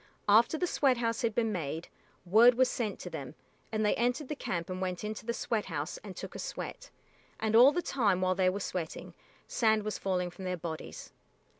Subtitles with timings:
[0.27, 1.87] After the sweat house had been made,
[2.25, 3.35] word was sent to them,
[3.71, 6.89] and they entered the camp and went into the sweat house and took a sweat,
[7.39, 9.13] and all the time while they were sweating,
[9.47, 11.13] sand was falling from their bodies.